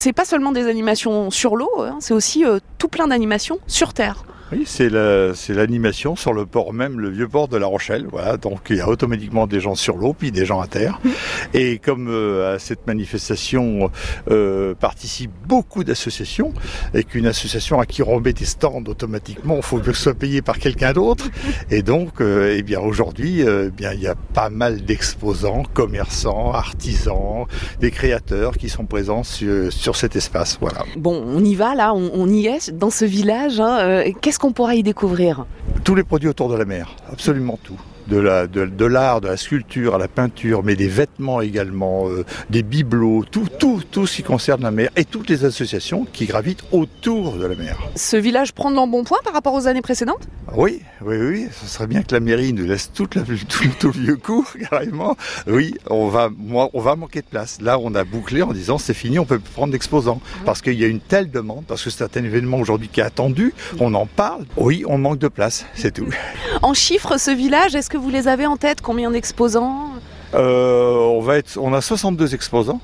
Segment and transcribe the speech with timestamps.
[0.00, 3.94] C'est pas seulement des animations sur l'eau, hein, c'est aussi euh, tout plein d'animations sur
[3.94, 4.22] terre.
[4.52, 8.06] Oui, c'est la- c'est l'animation sur le port même, le vieux port de La Rochelle.
[8.10, 11.00] Voilà, donc il y a automatiquement des gens sur l'eau, puis des gens à terre.
[11.54, 13.90] Et comme euh, à cette manifestation
[14.30, 16.52] euh, participent beaucoup d'associations,
[16.94, 20.14] et qu'une association à qui on remet des stands automatiquement, il faut que ce soit
[20.14, 21.28] payé par quelqu'un d'autre.
[21.70, 25.62] Et donc, euh, eh bien aujourd'hui, euh, eh bien il y a pas mal d'exposants,
[25.74, 27.44] commerçants, artisans,
[27.80, 30.58] des créateurs qui sont présents sur, sur cet espace.
[30.60, 30.84] Voilà.
[30.96, 33.60] Bon, on y va là, on, on y est dans ce village.
[33.60, 35.46] hein, euh, Qu'on pourra y découvrir
[35.82, 37.78] Tous les produits autour de la mer, absolument tout.
[38.08, 42.08] De la, de, de l'art, de la sculpture à la peinture, mais des vêtements également,
[42.08, 46.06] euh, des bibelots, tout, tout, tout ce qui concerne la mer et toutes les associations
[46.12, 47.76] qui gravitent autour de la mer.
[47.96, 50.26] Ce village prend de l'embonpoint par rapport aux années précédentes?
[50.56, 53.92] Oui, oui, oui, ce serait bien que la mairie nous laisse toute la, tout, tout
[53.94, 55.16] le vieux cours, carrément.
[55.46, 57.60] Oui, on va, moi, on va manquer de place.
[57.60, 60.20] Là, on a bouclé en disant c'est fini, on peut prendre d'exposants.
[60.44, 63.04] Parce qu'il y a une telle demande, parce que c'est un événement aujourd'hui qui est
[63.04, 64.46] attendu, on en parle.
[64.56, 66.08] Oui, on manque de place, c'est tout.
[66.62, 69.92] En chiffres, ce village, est-ce que vous les avez en tête Combien d'exposants
[70.34, 72.80] Euh, on va être, on a 62 exposants.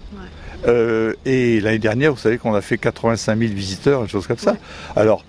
[0.67, 4.39] Euh, et l'année dernière, vous savez qu'on a fait 85 000 visiteurs, une chose comme
[4.39, 4.53] ça.
[4.53, 4.59] Ouais.
[4.97, 5.25] Alors,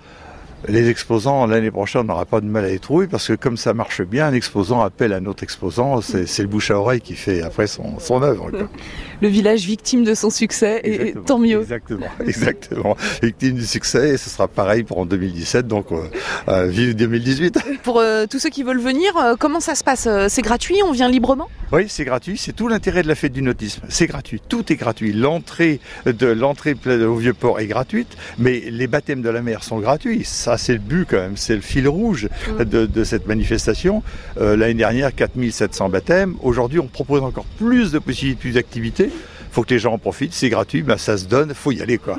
[0.66, 3.58] les exposants, l'année prochaine, on n'aura pas de mal à les trouver parce que comme
[3.58, 6.00] ça marche bien, un exposant appelle un autre exposant.
[6.00, 8.50] C'est c'est le bouche à oreille qui fait après son, son œuvre.
[8.50, 8.60] quoi.
[9.22, 11.60] Le village victime de son succès, et- tant mieux.
[11.60, 12.96] Exactement, exactement.
[13.22, 16.02] Victime du succès, et ce sera pareil pour en 2017, donc euh,
[16.48, 17.58] euh, vive 2018.
[17.82, 20.92] Pour euh, tous ceux qui veulent venir, euh, comment ça se passe C'est gratuit On
[20.92, 21.48] vient librement?
[21.72, 22.36] Oui, c'est gratuit.
[22.38, 23.82] C'est tout l'intérêt de la fête du nautisme.
[23.88, 24.40] C'est gratuit.
[24.48, 25.12] Tout est gratuit.
[25.12, 26.74] L'entrée de l'entrée
[27.06, 30.24] au vieux port est gratuite, mais les baptêmes de la mer sont gratuits.
[30.24, 31.36] Ça, c'est le but quand même.
[31.36, 32.64] C'est le fil rouge Mm.
[32.64, 34.02] de, de cette manifestation.
[34.40, 36.34] Euh, L'année dernière, 4700 baptêmes.
[36.42, 39.05] Aujourd'hui, on propose encore plus de possibilités, plus d'activités.
[39.56, 40.34] Faut que les gens en profitent.
[40.34, 40.82] C'est gratuit.
[40.82, 41.54] Ben, ça se donne.
[41.54, 42.14] Faut y aller, quoi.